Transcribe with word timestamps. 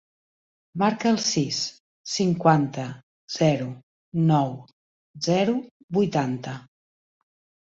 Marca 0.83 1.09
el 1.15 1.19
sis, 1.25 1.59
cinquanta, 2.13 2.87
zero, 3.35 3.69
nou, 4.33 4.51
zero, 5.29 5.57
vuitanta. 5.99 6.57